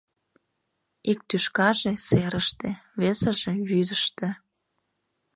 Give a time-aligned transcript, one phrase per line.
[1.11, 2.69] Ик тӱшкаже— серыште,
[3.01, 4.29] весыже— вӱдыштӧ.